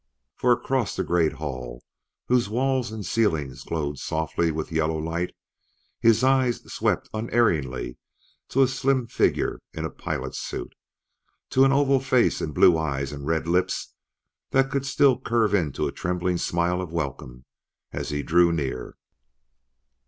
[0.35, 1.83] For, across the great hall,
[2.25, 5.35] whose walls and ceilings glowed softly with yellow light,
[5.99, 7.99] his eyes swept unerringly
[8.47, 10.73] to a slim figure in a pilot's suit
[11.51, 13.93] to an oval face and blue eyes and red lips
[14.49, 17.45] that could still curve into a trembling smile of welcome
[17.93, 18.97] as he drew near.